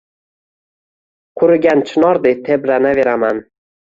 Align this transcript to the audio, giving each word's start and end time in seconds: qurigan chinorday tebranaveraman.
qurigan 1.41 1.83
chinorday 1.89 2.35
tebranaveraman. 2.47 3.43